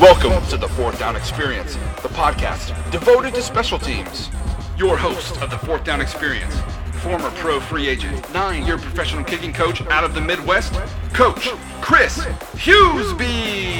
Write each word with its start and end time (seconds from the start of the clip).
Welcome 0.00 0.44
to 0.48 0.56
the 0.56 0.68
Fourth 0.74 0.98
Down 0.98 1.14
Experience, 1.14 1.74
the 2.02 2.08
podcast 2.08 2.90
devoted 2.90 3.34
to 3.34 3.42
special 3.42 3.78
teams. 3.78 4.30
Your 4.76 4.96
host 4.96 5.40
of 5.40 5.50
the 5.50 5.58
Fourth 5.58 5.84
Down 5.84 6.00
Experience, 6.00 6.56
former 7.02 7.30
pro 7.36 7.60
free 7.60 7.86
agent, 7.86 8.34
nine 8.34 8.66
year 8.66 8.78
professional 8.78 9.22
kicking 9.22 9.52
coach 9.52 9.80
out 9.82 10.02
of 10.02 10.12
the 10.12 10.20
Midwest, 10.20 10.74
Coach 11.12 11.48
Chris 11.80 12.18
Hughesby. 12.56 13.78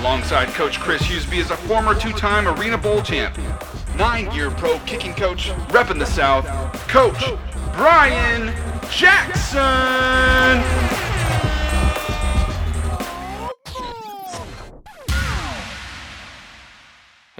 Alongside 0.00 0.48
Coach 0.54 0.80
Chris 0.80 1.02
Hughesby 1.02 1.40
is 1.40 1.50
a 1.50 1.58
former 1.58 1.94
two 1.94 2.12
time 2.12 2.48
Arena 2.48 2.78
Bowl 2.78 3.02
champ, 3.02 3.38
nine 3.98 4.32
year 4.32 4.50
pro 4.50 4.78
kicking 4.86 5.12
coach, 5.12 5.50
repping 5.68 5.98
the 5.98 6.06
South, 6.06 6.46
Coach 6.88 7.22
Brian 7.74 8.46
Jackson. 8.90 10.89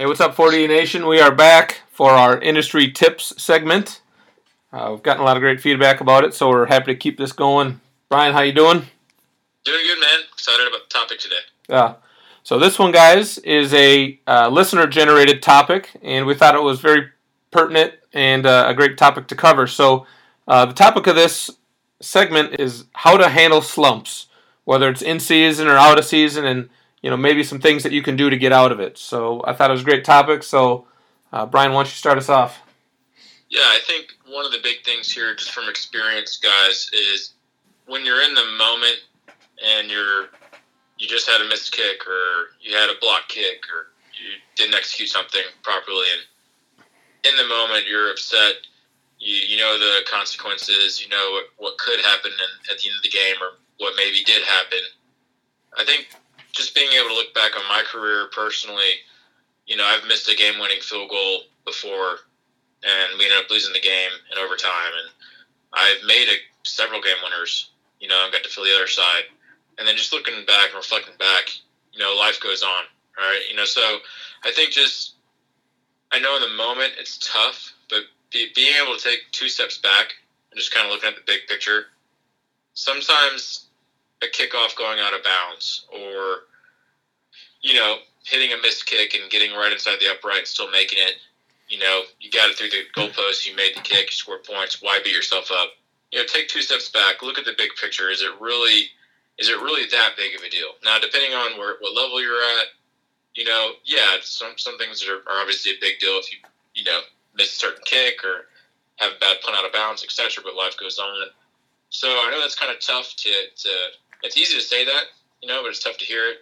Hey, 0.01 0.07
what's 0.07 0.19
up, 0.19 0.35
4D 0.35 0.67
Nation? 0.67 1.05
We 1.05 1.19
are 1.19 1.31
back 1.31 1.81
for 1.91 2.09
our 2.09 2.39
industry 2.41 2.91
tips 2.91 3.39
segment. 3.39 4.01
Uh, 4.73 4.87
we've 4.89 5.03
gotten 5.03 5.21
a 5.21 5.25
lot 5.25 5.37
of 5.37 5.41
great 5.41 5.61
feedback 5.61 6.01
about 6.01 6.23
it, 6.23 6.33
so 6.33 6.49
we're 6.49 6.65
happy 6.65 6.91
to 6.91 6.95
keep 6.95 7.19
this 7.19 7.31
going. 7.31 7.79
Brian, 8.09 8.33
how 8.33 8.41
you 8.41 8.51
doing? 8.51 8.81
Doing 9.63 9.85
good, 9.85 9.99
man. 9.99 10.21
Excited 10.33 10.67
about 10.67 10.89
the 10.89 10.91
topic 10.91 11.19
today. 11.19 11.35
Yeah. 11.69 11.93
So 12.41 12.57
this 12.57 12.79
one, 12.79 12.91
guys, 12.91 13.37
is 13.37 13.75
a 13.75 14.19
uh, 14.25 14.49
listener-generated 14.49 15.43
topic, 15.43 15.91
and 16.01 16.25
we 16.25 16.33
thought 16.33 16.55
it 16.55 16.63
was 16.63 16.81
very 16.81 17.09
pertinent 17.51 17.93
and 18.11 18.47
uh, 18.47 18.65
a 18.67 18.73
great 18.73 18.97
topic 18.97 19.27
to 19.27 19.35
cover. 19.35 19.67
So 19.67 20.07
uh, 20.47 20.65
the 20.65 20.73
topic 20.73 21.05
of 21.05 21.15
this 21.15 21.51
segment 21.99 22.59
is 22.59 22.85
how 22.93 23.17
to 23.17 23.29
handle 23.29 23.61
slumps, 23.61 24.29
whether 24.63 24.89
it's 24.89 25.03
in 25.03 25.19
season 25.19 25.67
or 25.67 25.77
out 25.77 25.99
of 25.99 26.05
season, 26.05 26.43
and 26.43 26.69
you 27.01 27.09
know 27.09 27.17
maybe 27.17 27.43
some 27.43 27.59
things 27.59 27.83
that 27.83 27.91
you 27.91 28.01
can 28.01 28.15
do 28.15 28.29
to 28.29 28.37
get 28.37 28.51
out 28.51 28.71
of 28.71 28.79
it. 28.79 28.97
So 28.97 29.43
I 29.45 29.53
thought 29.53 29.69
it 29.69 29.73
was 29.73 29.81
a 29.81 29.85
great 29.85 30.05
topic. 30.05 30.43
So 30.43 30.87
uh, 31.31 31.45
Brian, 31.45 31.71
why 31.71 31.79
don't 31.83 31.87
you 31.87 31.97
start 31.97 32.17
us 32.17 32.29
off? 32.29 32.61
Yeah, 33.49 33.61
I 33.61 33.79
think 33.85 34.13
one 34.27 34.45
of 34.45 34.51
the 34.51 34.59
big 34.63 34.83
things 34.85 35.11
here, 35.11 35.35
just 35.35 35.51
from 35.51 35.67
experience, 35.67 36.37
guys, 36.37 36.89
is 36.93 37.33
when 37.85 38.05
you're 38.05 38.21
in 38.21 38.33
the 38.33 38.45
moment 38.57 39.01
and 39.63 39.89
you're 39.89 40.29
you 40.97 41.07
just 41.07 41.27
had 41.27 41.41
a 41.41 41.47
missed 41.49 41.71
kick 41.71 42.07
or 42.07 42.53
you 42.61 42.75
had 42.75 42.89
a 42.89 42.99
block 43.01 43.27
kick 43.27 43.65
or 43.73 43.91
you 44.13 44.37
didn't 44.55 44.75
execute 44.75 45.09
something 45.09 45.41
properly 45.63 46.05
and 46.13 46.85
in 47.31 47.35
the 47.37 47.47
moment 47.47 47.87
you're 47.87 48.11
upset 48.11 48.55
you, 49.19 49.35
you 49.35 49.57
know 49.57 49.77
the 49.77 50.01
consequences 50.09 51.01
you 51.01 51.09
know 51.09 51.31
what, 51.31 51.45
what 51.57 51.77
could 51.79 51.99
happen 52.01 52.31
in, 52.31 52.71
at 52.71 52.79
the 52.79 52.87
end 52.87 52.95
of 52.95 53.03
the 53.03 53.09
game 53.09 53.35
or 53.41 53.57
what 53.79 53.93
maybe 53.97 54.23
did 54.23 54.43
happen 54.43 54.79
i 55.77 55.83
think 55.83 56.07
just 56.51 56.75
being 56.75 56.91
able 56.93 57.09
to 57.09 57.15
look 57.15 57.33
back 57.33 57.55
on 57.55 57.67
my 57.67 57.83
career 57.85 58.27
personally 58.33 58.99
you 59.65 59.75
know 59.75 59.85
i've 59.85 60.07
missed 60.07 60.29
a 60.29 60.35
game 60.35 60.59
winning 60.59 60.81
field 60.81 61.09
goal 61.09 61.41
before 61.65 62.17
and 62.83 63.17
we 63.17 63.25
ended 63.25 63.39
up 63.39 63.49
losing 63.49 63.73
the 63.73 63.79
game 63.79 64.11
in 64.31 64.37
overtime 64.37 64.91
and 65.03 65.11
i've 65.73 66.05
made 66.07 66.27
a, 66.27 66.37
several 66.67 67.01
game 67.01 67.17
winners 67.23 67.71
you 67.99 68.07
know 68.07 68.23
and 68.23 68.33
got 68.33 68.43
to 68.43 68.49
feel 68.49 68.63
the 68.63 68.75
other 68.75 68.87
side 68.87 69.23
and 69.81 69.87
then 69.87 69.97
just 69.97 70.13
looking 70.13 70.45
back 70.45 70.67
and 70.67 70.75
reflecting 70.75 71.15
back, 71.17 71.49
you 71.91 71.99
know, 71.99 72.13
life 72.15 72.39
goes 72.39 72.61
on, 72.61 72.83
right? 73.17 73.41
You 73.49 73.55
know, 73.55 73.65
so 73.65 73.97
I 74.45 74.51
think 74.51 74.71
just 74.71 75.15
I 76.11 76.19
know 76.19 76.35
in 76.35 76.41
the 76.43 76.55
moment 76.55 76.93
it's 76.99 77.17
tough, 77.17 77.73
but 77.89 78.01
be, 78.31 78.51
being 78.55 78.75
able 78.81 78.95
to 78.95 79.03
take 79.03 79.19
two 79.31 79.49
steps 79.49 79.79
back 79.79 80.13
and 80.51 80.59
just 80.59 80.71
kind 80.71 80.85
of 80.85 80.93
looking 80.93 81.09
at 81.09 81.15
the 81.15 81.23
big 81.25 81.47
picture. 81.47 81.85
Sometimes 82.75 83.69
a 84.21 84.27
kickoff 84.27 84.75
going 84.75 84.99
out 84.99 85.13
of 85.13 85.23
bounds, 85.23 85.85
or 85.91 86.43
you 87.61 87.75
know, 87.75 87.97
hitting 88.25 88.51
a 88.53 88.61
missed 88.61 88.85
kick 88.85 89.13
and 89.13 89.29
getting 89.29 89.53
right 89.55 89.71
inside 89.71 89.97
the 89.99 90.11
upright 90.11 90.39
and 90.39 90.47
still 90.47 90.69
making 90.71 90.99
it. 90.99 91.15
You 91.69 91.79
know, 91.79 92.03
you 92.19 92.29
got 92.29 92.49
it 92.49 92.57
through 92.57 92.69
the 92.69 92.83
goalpost, 92.95 93.47
you 93.47 93.55
made 93.55 93.75
the 93.75 93.81
kick, 93.81 94.07
you 94.07 94.11
scored 94.11 94.43
points. 94.43 94.81
Why 94.81 94.99
beat 95.03 95.15
yourself 95.15 95.49
up? 95.51 95.69
You 96.11 96.19
know, 96.19 96.25
take 96.25 96.49
two 96.49 96.61
steps 96.61 96.89
back, 96.89 97.21
look 97.21 97.37
at 97.37 97.45
the 97.45 97.53
big 97.57 97.69
picture. 97.79 98.09
Is 98.09 98.21
it 98.21 98.31
really 98.39 98.89
is 99.37 99.49
it 99.49 99.57
really 99.57 99.87
that 99.89 100.11
big 100.17 100.35
of 100.35 100.43
a 100.43 100.49
deal? 100.49 100.75
Now, 100.83 100.99
depending 100.99 101.33
on 101.33 101.57
where 101.57 101.75
what 101.79 101.95
level 101.95 102.21
you're 102.21 102.41
at, 102.59 102.67
you 103.35 103.45
know, 103.45 103.71
yeah, 103.85 104.17
some 104.21 104.53
some 104.57 104.77
things 104.77 105.07
are, 105.07 105.23
are 105.31 105.41
obviously 105.41 105.71
a 105.71 105.81
big 105.81 105.99
deal 105.99 106.19
if 106.19 106.31
you 106.31 106.39
you 106.75 106.83
know 106.83 106.99
miss 107.35 107.55
a 107.55 107.59
certain 107.59 107.83
kick 107.85 108.23
or 108.23 108.47
have 108.97 109.13
a 109.13 109.19
bad 109.19 109.37
punt 109.41 109.57
out 109.57 109.65
of 109.65 109.73
bounds, 109.73 110.03
etc. 110.03 110.43
But 110.43 110.55
life 110.55 110.77
goes 110.77 110.99
on. 110.99 111.27
So 111.89 112.07
I 112.07 112.31
know 112.31 112.39
that's 112.39 112.55
kind 112.55 112.71
of 112.71 112.79
tough 112.79 113.15
to, 113.17 113.29
to 113.29 113.69
it's 114.23 114.37
easy 114.37 114.55
to 114.55 114.63
say 114.63 114.85
that, 114.85 115.03
you 115.41 115.47
know, 115.47 115.61
but 115.61 115.69
it's 115.69 115.83
tough 115.83 115.97
to 115.97 116.05
hear 116.05 116.25
it. 116.29 116.37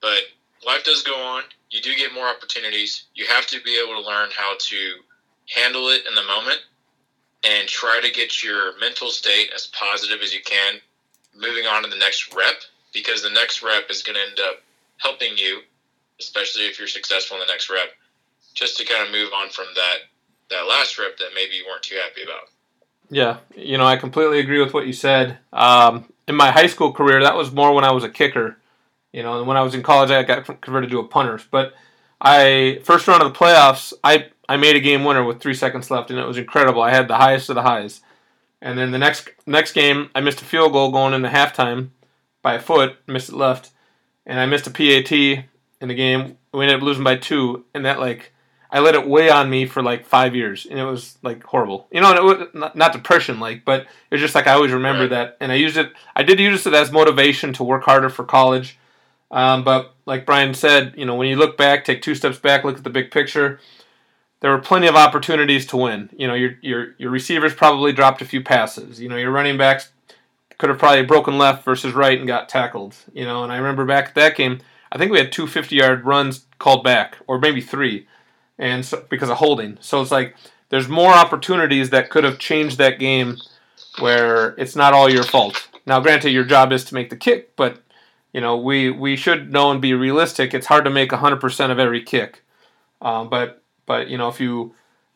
But 0.00 0.20
life 0.66 0.84
does 0.84 1.02
go 1.02 1.16
on. 1.16 1.42
You 1.70 1.80
do 1.80 1.94
get 1.96 2.12
more 2.14 2.28
opportunities. 2.28 3.04
You 3.14 3.26
have 3.26 3.46
to 3.48 3.60
be 3.62 3.80
able 3.82 4.00
to 4.00 4.06
learn 4.06 4.30
how 4.36 4.54
to 4.58 4.92
handle 5.48 5.88
it 5.88 6.02
in 6.06 6.14
the 6.14 6.24
moment 6.24 6.60
and 7.44 7.68
try 7.68 8.00
to 8.02 8.10
get 8.10 8.42
your 8.42 8.78
mental 8.78 9.10
state 9.10 9.50
as 9.54 9.68
positive 9.68 10.20
as 10.22 10.34
you 10.34 10.40
can 10.44 10.80
moving 11.34 11.66
on 11.66 11.82
to 11.82 11.88
the 11.88 11.96
next 11.96 12.34
rep 12.34 12.54
because 12.92 13.22
the 13.22 13.30
next 13.30 13.62
rep 13.62 13.90
is 13.90 14.02
going 14.02 14.16
to 14.16 14.22
end 14.22 14.40
up 14.48 14.62
helping 14.98 15.36
you, 15.36 15.60
especially 16.18 16.62
if 16.62 16.78
you're 16.78 16.88
successful 16.88 17.36
in 17.36 17.40
the 17.40 17.52
next 17.52 17.70
rep, 17.70 17.90
just 18.54 18.78
to 18.78 18.84
kind 18.84 19.06
of 19.06 19.12
move 19.12 19.30
on 19.34 19.50
from 19.50 19.66
that 19.74 19.98
that 20.48 20.62
last 20.62 20.98
rep 20.98 21.16
that 21.18 21.30
maybe 21.34 21.56
you 21.56 21.64
weren't 21.68 21.82
too 21.82 21.96
happy 21.96 22.22
about. 22.22 22.48
Yeah, 23.10 23.38
you 23.54 23.78
know, 23.78 23.84
I 23.84 23.96
completely 23.96 24.38
agree 24.38 24.60
with 24.60 24.72
what 24.72 24.86
you 24.86 24.92
said. 24.92 25.38
Um, 25.52 26.10
in 26.28 26.34
my 26.34 26.50
high 26.50 26.66
school 26.66 26.92
career, 26.92 27.22
that 27.22 27.36
was 27.36 27.52
more 27.52 27.72
when 27.72 27.84
I 27.84 27.92
was 27.92 28.04
a 28.04 28.08
kicker. 28.08 28.56
You 29.12 29.22
know, 29.22 29.38
and 29.38 29.46
when 29.46 29.56
I 29.56 29.62
was 29.62 29.74
in 29.74 29.82
college, 29.82 30.10
I 30.10 30.22
got 30.22 30.60
converted 30.60 30.90
to 30.90 30.98
a 30.98 31.08
punter. 31.08 31.40
But 31.50 31.74
I 32.20 32.80
first 32.84 33.08
round 33.08 33.22
of 33.22 33.32
the 33.32 33.38
playoffs, 33.38 33.92
I 34.04 34.26
I 34.48 34.56
made 34.56 34.76
a 34.76 34.80
game 34.80 35.04
winner 35.04 35.24
with 35.24 35.40
three 35.40 35.54
seconds 35.54 35.90
left, 35.90 36.10
and 36.10 36.18
it 36.18 36.26
was 36.26 36.38
incredible. 36.38 36.82
I 36.82 36.90
had 36.90 37.08
the 37.08 37.16
highest 37.16 37.48
of 37.48 37.54
the 37.54 37.62
highs. 37.62 38.00
And 38.60 38.78
then 38.78 38.90
the 38.90 38.98
next 38.98 39.30
next 39.46 39.72
game, 39.72 40.10
I 40.14 40.20
missed 40.20 40.42
a 40.42 40.44
field 40.44 40.72
goal 40.72 40.90
going 40.90 41.14
into 41.14 41.28
halftime 41.28 41.90
by 42.42 42.54
a 42.54 42.60
foot, 42.60 42.96
missed 43.06 43.28
it 43.28 43.36
left, 43.36 43.70
and 44.24 44.38
I 44.38 44.46
missed 44.46 44.66
a 44.66 44.70
PAT 44.70 45.12
in 45.12 45.88
the 45.88 45.94
game. 45.94 46.38
We 46.52 46.64
ended 46.64 46.78
up 46.78 46.82
losing 46.82 47.04
by 47.04 47.16
two, 47.16 47.64
and 47.74 47.84
that 47.84 48.00
like 48.00 48.32
I 48.76 48.80
let 48.80 48.94
it 48.94 49.08
weigh 49.08 49.30
on 49.30 49.48
me 49.48 49.66
for 49.66 49.82
like 49.82 50.04
five 50.06 50.34
years, 50.34 50.66
and 50.66 50.78
it 50.78 50.84
was 50.84 51.18
like 51.22 51.42
horrible. 51.42 51.88
You 51.90 52.00
know, 52.00 52.10
and 52.10 52.18
it 52.18 52.22
was 52.22 52.48
not, 52.54 52.76
not 52.76 52.92
depression 52.92 53.40
like, 53.40 53.64
but 53.64 53.82
it 53.82 53.88
was 54.12 54.20
just 54.20 54.34
like 54.34 54.46
I 54.46 54.52
always 54.52 54.72
remember 54.72 55.02
right. 55.02 55.10
that, 55.10 55.36
and 55.40 55.50
I 55.50 55.56
used 55.56 55.76
it. 55.76 55.92
I 56.14 56.22
did 56.22 56.38
use 56.38 56.66
it 56.66 56.74
as 56.74 56.92
motivation 56.92 57.52
to 57.54 57.64
work 57.64 57.84
harder 57.84 58.08
for 58.08 58.24
college. 58.24 58.78
Um, 59.30 59.64
but 59.64 59.94
like 60.06 60.24
Brian 60.24 60.54
said, 60.54 60.94
you 60.96 61.04
know, 61.04 61.16
when 61.16 61.28
you 61.28 61.36
look 61.36 61.56
back, 61.56 61.84
take 61.84 62.00
two 62.00 62.14
steps 62.14 62.38
back, 62.38 62.62
look 62.62 62.78
at 62.78 62.84
the 62.84 62.90
big 62.90 63.10
picture 63.10 63.58
there 64.40 64.50
were 64.50 64.58
plenty 64.58 64.86
of 64.86 64.96
opportunities 64.96 65.66
to 65.66 65.76
win. 65.76 66.10
You 66.16 66.28
know, 66.28 66.34
your 66.34 66.52
your 66.60 66.94
your 66.98 67.10
receivers 67.10 67.54
probably 67.54 67.92
dropped 67.92 68.22
a 68.22 68.26
few 68.26 68.42
passes. 68.42 69.00
You 69.00 69.08
know, 69.08 69.16
your 69.16 69.30
running 69.30 69.56
backs 69.56 69.90
could 70.58 70.68
have 70.68 70.78
probably 70.78 71.04
broken 71.04 71.38
left 71.38 71.64
versus 71.64 71.94
right 71.94 72.18
and 72.18 72.26
got 72.26 72.48
tackled. 72.48 72.94
You 73.12 73.24
know, 73.24 73.42
and 73.42 73.52
I 73.52 73.56
remember 73.56 73.84
back 73.84 74.08
at 74.08 74.14
that 74.14 74.36
game, 74.36 74.60
I 74.92 74.98
think 74.98 75.10
we 75.10 75.18
had 75.18 75.32
two 75.32 75.46
50-yard 75.46 76.04
runs 76.04 76.46
called 76.58 76.84
back, 76.84 77.18
or 77.26 77.38
maybe 77.38 77.60
three, 77.60 78.06
and 78.58 78.84
so, 78.84 79.04
because 79.08 79.28
of 79.28 79.38
holding. 79.38 79.78
So 79.80 80.00
it's 80.00 80.10
like 80.10 80.34
there's 80.68 80.88
more 80.88 81.12
opportunities 81.12 81.90
that 81.90 82.10
could 82.10 82.24
have 82.24 82.38
changed 82.38 82.78
that 82.78 82.98
game, 82.98 83.36
where 83.98 84.54
it's 84.58 84.76
not 84.76 84.92
all 84.92 85.10
your 85.10 85.22
fault. 85.22 85.68
Now, 85.86 86.00
granted, 86.00 86.30
your 86.30 86.44
job 86.44 86.72
is 86.72 86.84
to 86.84 86.94
make 86.94 87.10
the 87.10 87.16
kick, 87.16 87.54
but 87.56 87.82
you 88.32 88.40
know 88.40 88.56
we 88.56 88.90
we 88.90 89.16
should 89.16 89.52
know 89.52 89.70
and 89.70 89.80
be 89.80 89.94
realistic. 89.94 90.54
It's 90.54 90.66
hard 90.66 90.84
to 90.84 90.90
make 90.90 91.10
100% 91.10 91.70
of 91.70 91.78
every 91.78 92.02
kick, 92.02 92.42
um, 93.00 93.28
but 93.28 93.62
but 93.86 94.08
you 94.08 94.18
know, 94.18 94.28
if 94.28 94.40
you 94.40 94.74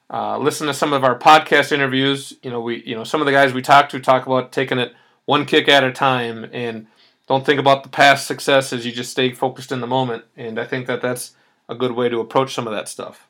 uh, 0.09 0.39
listen 0.39 0.67
to 0.67 0.75
some 0.75 0.93
of 0.93 1.05
our 1.05 1.19
podcast 1.19 1.73
interviews, 1.73 2.35
you 2.43 2.51
know, 2.51 2.61
we 2.61 2.83
you 2.85 2.95
know 2.95 3.05
some 3.05 3.21
of 3.21 3.27
the 3.27 3.33
guys 3.33 3.53
we 3.53 3.63
talk 3.63 3.89
to 3.91 4.01
talk 4.01 4.27
about 4.27 4.53
taking 4.53 4.79
it 4.79 4.93
one 5.25 5.45
kick 5.45 5.69
at 5.69 5.85
a 5.85 5.93
time 5.93 6.49
and 6.53 6.87
don't 7.29 7.47
think 7.47 7.61
about 7.61 7.83
the 7.83 7.89
past 7.89 8.27
successes. 8.27 8.85
You 8.85 8.93
just 8.93 9.13
stay 9.13 9.33
focused 9.33 9.71
in 9.71 9.81
the 9.81 9.87
moment, 9.87 10.25
and 10.37 10.59
I 10.59 10.65
think 10.65 10.87
that 10.87 11.03
that's 11.03 11.33
a 11.69 11.75
good 11.75 11.93
way 11.93 12.09
to 12.09 12.21
approach 12.21 12.55
some 12.55 12.67
of 12.67 12.73
that 12.73 12.89
stuff. 12.89 13.29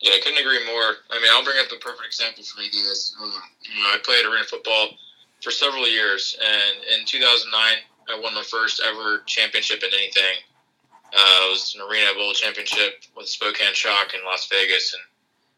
Yeah, 0.00 0.12
I 0.12 0.20
couldn't 0.22 0.40
agree 0.40 0.64
more. 0.66 1.00
I 1.10 1.20
mean, 1.20 1.30
I'll 1.32 1.44
bring 1.44 1.58
up 1.60 1.70
the 1.70 1.76
perfect 1.76 2.06
example 2.06 2.42
for 2.44 2.60
me. 2.60 2.68
This, 2.70 3.14
um, 3.20 3.32
you 3.62 3.82
know, 3.82 3.90
I 3.94 3.98
played 4.02 4.24
arena 4.26 4.44
football 4.44 4.90
for 5.42 5.50
several 5.50 5.88
years, 5.88 6.36
and 6.40 7.00
in 7.00 7.06
2009, 7.06 7.50
I 8.08 8.20
won 8.20 8.34
my 8.34 8.42
first 8.42 8.82
ever 8.84 9.22
championship 9.26 9.82
in 9.82 9.90
anything. 9.94 10.44
Uh, 11.14 11.46
it 11.46 11.50
was 11.50 11.74
an 11.74 11.82
Arena 11.88 12.12
Bowl 12.14 12.32
championship 12.32 13.04
with 13.16 13.28
Spokane 13.28 13.72
Shock 13.72 14.14
in 14.14 14.24
Las 14.24 14.48
Vegas, 14.48 14.94
and 14.94 15.02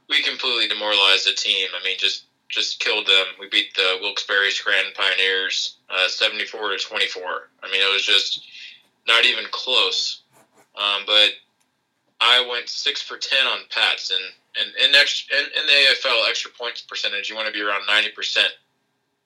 we 0.09 0.23
completely 0.23 0.69
demoralized 0.69 1.27
the 1.27 1.33
team. 1.33 1.69
I 1.75 1.83
mean, 1.83 1.97
just 1.99 2.25
just 2.49 2.79
killed 2.79 3.07
them. 3.07 3.27
We 3.41 3.49
beat 3.49 3.75
the 3.75 3.99
Wilkes-Barre 4.01 4.51
Scranton 4.51 4.93
Pioneers 4.95 5.79
uh, 5.91 6.09
74 6.09 6.71
to 6.71 6.79
24. 6.79 7.23
I 7.63 7.71
mean, 7.73 7.81
it 7.81 7.93
was 7.93 8.07
just 8.07 8.47
not 9.09 9.25
even 9.25 9.45
close. 9.51 10.23
Um, 10.77 11.03
but 11.07 11.31
I 12.21 12.47
went 12.51 12.69
six 12.69 13.03
for 13.03 13.19
ten 13.19 13.47
on 13.47 13.61
Pats, 13.71 14.11
and 14.11 14.25
and 14.59 14.75
in, 14.77 14.95
in, 14.95 15.45
in 15.53 15.67
the 15.67 15.73
AFL 15.93 16.29
extra 16.29 16.51
points 16.51 16.81
percentage, 16.81 17.29
you 17.29 17.37
want 17.37 17.47
to 17.47 17.53
be 17.53 17.61
around 17.61 17.85
90 17.87 18.11
percent 18.13 18.53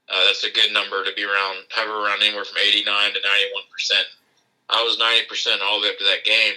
Uh, 0.08 0.26
that's 0.26 0.42
a 0.42 0.50
good 0.50 0.72
number 0.72 1.04
to 1.04 1.12
be 1.14 1.22
around, 1.22 1.62
hover 1.70 2.04
around 2.04 2.20
anywhere 2.22 2.44
from 2.44 2.58
89 2.58 2.84
to 3.14 3.20
91 3.22 3.62
percent. 3.70 4.06
I 4.68 4.82
was 4.82 4.98
90 4.98 5.26
percent 5.26 5.62
all 5.62 5.80
the 5.80 5.86
way 5.86 5.92
up 5.92 5.98
to 5.98 6.04
that 6.04 6.24
game. 6.24 6.54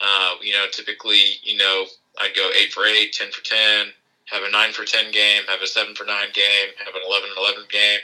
Uh, 0.00 0.34
you 0.42 0.52
know, 0.52 0.66
typically, 0.72 1.36
you 1.42 1.56
know, 1.56 1.84
I'd 2.20 2.34
go 2.34 2.50
eight 2.58 2.72
for 2.72 2.84
eight, 2.84 3.12
10 3.12 3.30
for 3.30 3.44
10, 3.44 3.92
have 4.26 4.42
a 4.42 4.50
nine 4.50 4.72
for 4.72 4.84
10 4.84 5.12
game, 5.12 5.42
have 5.48 5.62
a 5.62 5.66
seven 5.66 5.94
for 5.94 6.04
nine 6.04 6.28
game, 6.32 6.68
have 6.84 6.94
an 6.94 7.02
11 7.06 7.30
11 7.38 7.64
game. 7.70 8.00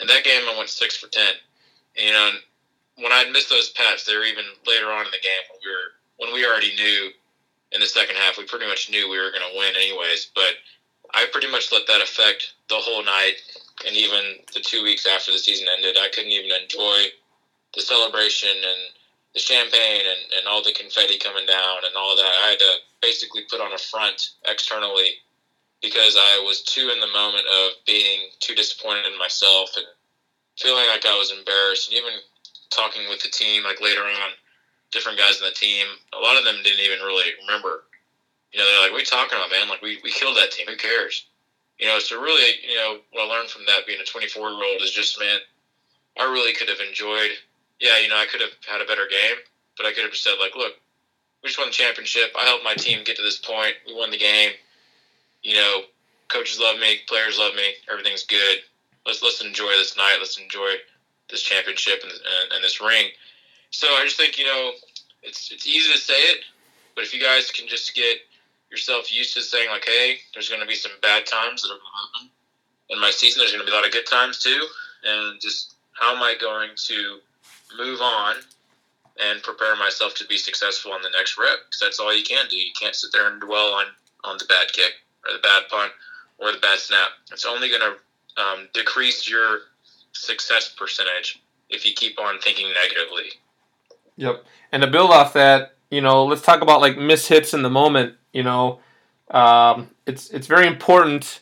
And 0.00 0.08
that 0.10 0.24
game, 0.24 0.42
I 0.50 0.58
went 0.58 0.68
six 0.68 0.96
for 0.96 1.06
10. 1.08 1.22
And, 1.96 2.06
you 2.06 2.12
know, 2.12 2.30
when 2.96 3.12
I'd 3.12 3.30
missed 3.32 3.48
those 3.48 3.70
pats, 3.70 4.04
they 4.04 4.14
were 4.14 4.24
even 4.24 4.44
later 4.66 4.90
on 4.92 5.06
in 5.06 5.12
the 5.12 5.22
game 5.22 5.44
when 5.50 5.60
we 5.64 5.70
were 5.70 5.94
when 6.22 6.32
we 6.32 6.46
already 6.46 6.72
knew 6.76 7.10
in 7.72 7.80
the 7.80 7.86
second 7.86 8.14
half, 8.14 8.38
we 8.38 8.44
pretty 8.44 8.68
much 8.68 8.88
knew 8.88 9.10
we 9.10 9.18
were 9.18 9.32
going 9.32 9.42
to 9.42 9.58
win 9.58 9.74
anyways. 9.74 10.30
But 10.34 10.54
I 11.12 11.26
pretty 11.32 11.50
much 11.50 11.72
let 11.72 11.86
that 11.88 12.00
affect 12.00 12.54
the 12.68 12.76
whole 12.76 13.02
night, 13.02 13.34
and 13.86 13.96
even 13.96 14.38
the 14.54 14.60
two 14.60 14.84
weeks 14.84 15.04
after 15.04 15.32
the 15.32 15.38
season 15.38 15.66
ended, 15.66 15.96
I 15.98 16.08
couldn't 16.14 16.30
even 16.30 16.52
enjoy 16.62 17.10
the 17.74 17.82
celebration 17.82 18.54
and 18.54 18.80
the 19.34 19.40
champagne 19.40 20.04
and, 20.06 20.32
and 20.38 20.46
all 20.46 20.62
the 20.62 20.72
confetti 20.72 21.18
coming 21.18 21.46
down 21.46 21.78
and 21.84 21.96
all 21.96 22.14
that. 22.14 22.32
I 22.44 22.50
had 22.50 22.58
to 22.60 22.72
basically 23.00 23.42
put 23.50 23.60
on 23.60 23.72
a 23.72 23.78
front 23.78 24.30
externally 24.46 25.18
because 25.80 26.16
I 26.16 26.44
was 26.46 26.62
too 26.62 26.90
in 26.92 27.00
the 27.00 27.08
moment 27.08 27.46
of 27.50 27.72
being 27.84 28.28
too 28.38 28.54
disappointed 28.54 29.06
in 29.10 29.18
myself 29.18 29.70
and 29.76 29.86
feeling 30.56 30.86
like 30.86 31.04
I 31.04 31.18
was 31.18 31.32
embarrassed. 31.32 31.88
And 31.90 31.98
even 31.98 32.12
talking 32.70 33.08
with 33.08 33.22
the 33.22 33.30
team, 33.30 33.64
like 33.64 33.80
later 33.80 34.04
on, 34.04 34.30
different 34.92 35.18
guys 35.18 35.40
in 35.40 35.46
the 35.46 35.54
team, 35.54 35.86
a 36.12 36.20
lot 36.20 36.38
of 36.38 36.44
them 36.44 36.62
didn't 36.62 36.84
even 36.84 37.00
really 37.00 37.32
remember. 37.40 37.84
You 38.52 38.60
know, 38.60 38.66
they're 38.66 38.82
like, 38.88 38.96
"We 38.96 39.04
talking 39.04 39.36
about, 39.36 39.50
man? 39.50 39.68
Like, 39.68 39.82
we, 39.82 39.98
we 40.04 40.12
killed 40.12 40.36
that 40.36 40.52
team. 40.52 40.66
Who 40.68 40.76
cares?" 40.76 41.26
You 41.78 41.88
know, 41.88 41.98
so 41.98 42.20
really, 42.20 42.54
you 42.62 42.76
know, 42.76 42.98
what 43.10 43.26
I 43.26 43.34
learned 43.34 43.48
from 43.48 43.66
that 43.66 43.86
being 43.86 44.00
a 44.00 44.04
24 44.04 44.50
year 44.50 44.64
old 44.64 44.82
is 44.82 44.92
just, 44.92 45.18
man, 45.18 45.38
I 46.18 46.24
really 46.30 46.52
could 46.52 46.68
have 46.68 46.78
enjoyed. 46.78 47.32
Yeah, 47.80 47.98
you 47.98 48.08
know, 48.08 48.16
I 48.16 48.26
could 48.26 48.40
have 48.40 48.54
had 48.68 48.80
a 48.80 48.86
better 48.86 49.08
game, 49.10 49.36
but 49.76 49.86
I 49.86 49.92
could 49.92 50.04
have 50.04 50.14
said, 50.14 50.34
like, 50.38 50.54
look, 50.54 50.74
we 51.42 51.48
just 51.48 51.58
won 51.58 51.68
the 51.68 51.74
championship. 51.74 52.30
I 52.38 52.44
helped 52.44 52.62
my 52.62 52.74
team 52.74 53.02
get 53.04 53.16
to 53.16 53.22
this 53.22 53.38
point. 53.38 53.74
We 53.86 53.94
won 53.94 54.12
the 54.12 54.18
game. 54.18 54.52
You 55.42 55.56
know, 55.56 55.80
coaches 56.28 56.60
love 56.60 56.78
me, 56.78 57.00
players 57.08 57.38
love 57.38 57.54
me. 57.56 57.74
Everything's 57.90 58.24
good. 58.24 58.58
Let's 59.04 59.22
let's 59.22 59.42
enjoy 59.42 59.72
this 59.72 59.96
night. 59.96 60.18
Let's 60.20 60.38
enjoy 60.38 60.74
this 61.30 61.42
championship 61.42 62.00
and, 62.04 62.12
and, 62.12 62.52
and 62.54 62.64
this 62.64 62.80
ring. 62.80 63.06
So 63.72 63.88
I 63.88 64.04
just 64.04 64.16
think 64.16 64.38
you 64.38 64.44
know 64.44 64.72
it's 65.22 65.50
it's 65.50 65.66
easy 65.66 65.92
to 65.92 65.98
say 65.98 66.14
it, 66.14 66.44
but 66.94 67.04
if 67.04 67.12
you 67.12 67.20
guys 67.20 67.50
can 67.50 67.66
just 67.66 67.94
get 67.94 68.18
yourself 68.70 69.12
used 69.12 69.34
to 69.34 69.42
saying 69.42 69.68
like, 69.70 69.84
hey, 69.84 70.18
there's 70.32 70.48
going 70.48 70.60
to 70.60 70.66
be 70.66 70.74
some 70.74 70.92
bad 71.02 71.26
times 71.26 71.62
that 71.62 71.68
are 71.68 71.76
going 71.76 71.80
to 71.80 72.18
happen 72.18 72.30
in 72.90 73.00
my 73.00 73.10
season. 73.10 73.40
There's 73.40 73.52
going 73.52 73.64
to 73.64 73.70
be 73.70 73.72
a 73.72 73.74
lot 73.74 73.86
of 73.86 73.92
good 73.92 74.06
times 74.06 74.38
too, 74.38 74.64
and 75.04 75.40
just 75.40 75.74
how 75.92 76.14
am 76.14 76.22
I 76.22 76.34
going 76.40 76.70
to 76.76 77.18
move 77.76 78.00
on 78.00 78.36
and 79.20 79.42
prepare 79.42 79.76
myself 79.76 80.14
to 80.14 80.26
be 80.26 80.36
successful 80.36 80.92
on 80.92 81.02
the 81.02 81.10
next 81.10 81.38
rep? 81.38 81.58
Because 81.66 81.80
that's 81.80 81.98
all 81.98 82.14
you 82.16 82.24
can 82.24 82.46
do. 82.48 82.56
You 82.56 82.72
can't 82.78 82.94
sit 82.94 83.12
there 83.12 83.30
and 83.30 83.40
dwell 83.40 83.72
on 83.74 83.86
on 84.24 84.36
the 84.38 84.44
bad 84.44 84.72
kick 84.72 84.92
or 85.26 85.32
the 85.32 85.40
bad 85.40 85.62
punt 85.68 85.92
or 86.38 86.52
the 86.52 86.58
bad 86.58 86.78
snap. 86.78 87.08
It's 87.30 87.46
only 87.46 87.68
going 87.68 87.80
to 87.80 88.42
um, 88.42 88.68
decrease 88.72 89.28
your 89.28 89.60
success 90.12 90.74
percentage 90.76 91.42
if 91.70 91.86
you 91.86 91.94
keep 91.94 92.20
on 92.20 92.38
thinking 92.40 92.72
negatively. 92.72 93.32
Yep. 94.16 94.44
And 94.72 94.82
to 94.82 94.90
build 94.90 95.10
off 95.10 95.32
that, 95.34 95.74
you 95.90 96.00
know, 96.00 96.24
let's 96.24 96.42
talk 96.42 96.62
about 96.62 96.80
like 96.80 96.96
miss 96.96 97.28
hits 97.28 97.54
in 97.54 97.62
the 97.62 97.70
moment. 97.70 98.14
You 98.32 98.42
know, 98.42 98.80
um, 99.30 99.90
it's 100.06 100.30
it's 100.30 100.46
very 100.46 100.66
important 100.66 101.40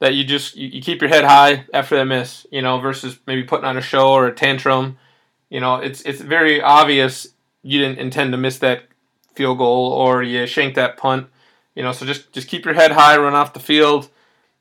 that 0.00 0.14
you 0.14 0.24
just 0.24 0.56
you, 0.56 0.68
you 0.68 0.82
keep 0.82 1.00
your 1.00 1.10
head 1.10 1.24
high 1.24 1.66
after 1.72 1.96
that 1.96 2.06
miss. 2.06 2.46
You 2.50 2.62
know, 2.62 2.80
versus 2.80 3.18
maybe 3.26 3.44
putting 3.44 3.66
on 3.66 3.76
a 3.76 3.82
show 3.82 4.12
or 4.12 4.26
a 4.26 4.34
tantrum. 4.34 4.98
You 5.50 5.60
know, 5.60 5.76
it's 5.76 6.02
it's 6.02 6.20
very 6.20 6.62
obvious 6.62 7.28
you 7.62 7.78
didn't 7.78 7.98
intend 7.98 8.32
to 8.32 8.38
miss 8.38 8.58
that 8.58 8.84
field 9.34 9.58
goal 9.58 9.92
or 9.92 10.22
you 10.22 10.46
shanked 10.46 10.76
that 10.76 10.96
punt. 10.96 11.28
You 11.74 11.82
know, 11.82 11.92
so 11.92 12.06
just 12.06 12.32
just 12.32 12.48
keep 12.48 12.64
your 12.64 12.74
head 12.74 12.92
high, 12.92 13.16
run 13.16 13.34
off 13.34 13.52
the 13.52 13.60
field. 13.60 14.08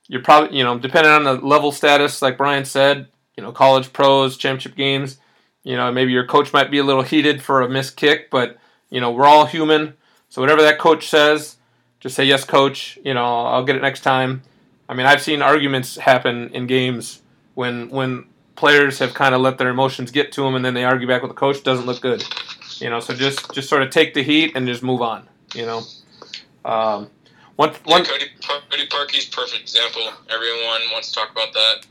You're 0.08 0.24
probably 0.24 0.58
you 0.58 0.64
know 0.64 0.78
depending 0.78 1.12
on 1.12 1.24
the 1.24 1.34
level 1.34 1.72
status, 1.72 2.22
like 2.22 2.38
Brian 2.38 2.66
said, 2.66 3.08
you 3.38 3.44
know, 3.44 3.52
college 3.52 3.94
pros, 3.94 4.38
championship 4.38 4.76
games. 4.76 5.18
You 5.64 5.76
know, 5.76 5.92
maybe 5.92 6.12
your 6.12 6.26
coach 6.26 6.54
might 6.54 6.72
be 6.72 6.78
a 6.78 6.84
little 6.84 7.04
heated 7.04 7.42
for 7.42 7.62
a 7.62 7.70
missed 7.70 7.96
kick, 7.98 8.30
but 8.30 8.58
you 8.90 9.02
know, 9.02 9.12
we're 9.12 9.26
all 9.26 9.46
human. 9.46 9.94
So 10.30 10.42
whatever 10.42 10.62
that 10.62 10.80
coach 10.80 11.08
says, 11.08 11.58
just 12.00 12.16
say 12.16 12.24
yes, 12.24 12.44
coach. 12.44 12.98
You 13.04 13.14
know, 13.14 13.46
I'll 13.46 13.64
get 13.64 13.76
it 13.76 13.82
next 13.82 14.02
time. 14.02 14.44
I 14.88 14.94
mean, 14.94 15.06
I've 15.06 15.22
seen 15.22 15.42
arguments 15.42 15.98
happen 15.98 16.50
in 16.54 16.66
games 16.68 17.22
when 17.56 17.90
when 17.90 18.26
players 18.56 19.00
have 19.00 19.14
kind 19.14 19.36
of 19.36 19.42
let 19.42 19.58
their 19.58 19.70
emotions 19.70 20.12
get 20.12 20.32
to 20.34 20.44
them, 20.44 20.56
and 20.56 20.64
then 20.64 20.74
they 20.74 20.84
argue 20.84 21.08
back 21.08 21.22
with 21.22 21.32
the 21.32 21.36
coach. 21.36 21.64
Doesn't 21.64 21.86
look 21.86 22.02
good. 22.02 22.24
You 22.80 22.90
know, 22.90 23.00
so 23.00 23.14
just 23.14 23.54
just 23.54 23.70
sort 23.70 23.84
of 23.84 23.90
take 23.90 24.14
the 24.14 24.24
heat 24.24 24.54
and 24.56 24.66
just 24.68 24.84
move 24.84 25.02
on. 25.02 25.28
You 25.54 25.66
know. 25.66 25.82
Um, 26.66 27.10
one, 27.56 27.74
one, 27.84 28.06
yeah, 28.06 28.12
Cody, 28.12 28.26
Cody 28.70 28.88
Parkey's 28.88 29.26
perfect 29.26 29.62
example. 29.62 30.14
Everyone 30.30 30.82
wants 30.94 31.10
to 31.10 31.16
talk 31.16 31.30
about 31.32 31.52
that. 31.52 31.86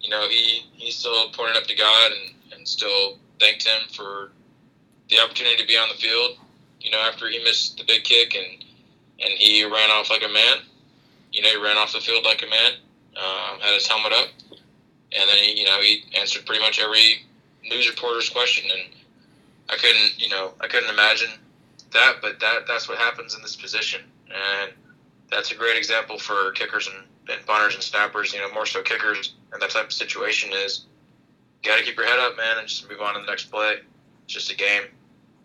You 0.00 0.08
know, 0.08 0.26
he, 0.30 0.64
he's 0.72 0.96
still 0.96 1.28
pointing 1.32 1.58
up 1.58 1.64
to 1.64 1.76
God 1.76 2.12
and, 2.12 2.34
and 2.60 2.68
still 2.68 3.18
thanked 3.40 3.66
him 3.66 3.88
for 3.90 4.30
the 5.08 5.18
opportunity 5.18 5.56
to 5.56 5.66
be 5.66 5.76
on 5.76 5.88
the 5.88 5.94
field. 5.96 6.38
You 6.80 6.90
know, 6.90 7.00
after 7.00 7.28
he 7.28 7.42
missed 7.42 7.78
the 7.78 7.84
big 7.84 8.04
kick 8.04 8.34
and 8.34 8.64
and 9.22 9.32
he 9.32 9.64
ran 9.64 9.90
off 9.90 10.10
like 10.10 10.22
a 10.22 10.32
man. 10.32 10.58
You 11.32 11.42
know, 11.42 11.48
he 11.48 11.56
ran 11.56 11.76
off 11.76 11.92
the 11.92 12.00
field 12.00 12.24
like 12.24 12.42
a 12.42 12.46
man. 12.46 12.72
Um, 13.16 13.60
had 13.60 13.74
his 13.74 13.88
helmet 13.88 14.12
up, 14.12 14.28
and 14.50 15.28
then 15.28 15.36
he, 15.38 15.60
you 15.60 15.66
know, 15.66 15.80
he 15.80 16.04
answered 16.18 16.46
pretty 16.46 16.62
much 16.62 16.80
every 16.80 17.26
news 17.64 17.90
reporter's 17.90 18.28
question. 18.30 18.70
And 18.70 18.88
I 19.68 19.76
couldn't, 19.76 20.18
you 20.18 20.28
know, 20.28 20.52
I 20.60 20.68
couldn't 20.68 20.88
imagine 20.90 21.30
that, 21.92 22.16
but 22.22 22.38
that 22.40 22.66
that's 22.68 22.88
what 22.88 22.98
happens 22.98 23.34
in 23.34 23.42
this 23.42 23.56
position, 23.56 24.02
and 24.28 24.72
that's 25.30 25.50
a 25.50 25.54
great 25.56 25.76
example 25.76 26.18
for 26.18 26.52
kickers 26.52 26.86
and, 26.88 27.04
and 27.28 27.46
punters 27.46 27.74
and 27.74 27.82
snappers. 27.82 28.32
You 28.32 28.40
know, 28.40 28.52
more 28.54 28.66
so 28.66 28.80
kickers 28.82 29.34
and 29.52 29.60
that 29.60 29.70
type 29.70 29.86
of 29.86 29.92
situation 29.92 30.50
is 30.52 30.86
got 31.62 31.78
to 31.78 31.84
keep 31.84 31.96
your 31.96 32.06
head 32.06 32.18
up, 32.18 32.36
man, 32.36 32.58
and 32.58 32.68
just 32.68 32.88
move 32.88 33.00
on 33.00 33.14
to 33.14 33.20
the 33.20 33.26
next 33.26 33.50
play. 33.50 33.76
It's 34.24 34.34
just 34.34 34.50
a 34.50 34.56
game. 34.56 34.82